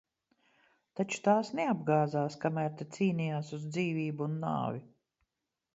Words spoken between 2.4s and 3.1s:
kamēr te